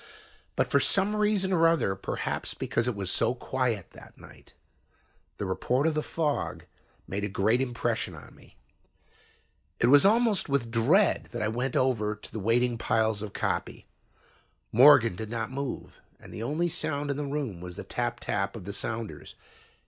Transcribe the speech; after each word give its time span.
But 0.55 0.71
for 0.71 0.79
some 0.79 1.15
reason 1.15 1.53
or 1.53 1.67
other, 1.67 1.93
perhaps 1.93 2.55
because 2.55 2.87
it 2.87 2.95
was 2.95 3.11
so 3.11 3.35
quiet 3.35 3.91
that 3.91 4.17
night, 4.17 4.55
the 5.37 5.45
report 5.45 5.85
of 5.85 5.93
the 5.93 6.01
fog 6.01 6.65
made 7.07 7.23
a 7.23 7.27
great 7.29 7.61
impression 7.61 8.15
on 8.15 8.33
me. 8.33 8.57
It 9.79 9.91
was 9.91 10.03
almost 10.03 10.49
with 10.49 10.71
dread 10.71 11.29
that 11.33 11.43
I 11.43 11.49
went 11.49 11.75
over 11.75 12.15
to 12.15 12.31
the 12.31 12.39
waiting 12.39 12.79
piles 12.79 13.21
of 13.21 13.33
copy. 13.33 13.85
Morgan 14.71 15.15
did 15.15 15.29
not 15.29 15.51
move, 15.51 16.01
and 16.19 16.33
the 16.33 16.41
only 16.41 16.67
sound 16.67 17.11
in 17.11 17.17
the 17.17 17.23
room 17.23 17.61
was 17.61 17.75
the 17.75 17.83
tap 17.83 18.21
tap 18.21 18.55
of 18.55 18.65
the 18.65 18.73
sounders. 18.73 19.35